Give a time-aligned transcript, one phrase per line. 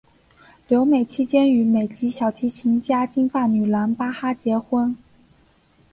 [0.67, 4.97] 留美期间与美籍小提琴家金发女郎巴哈结婚。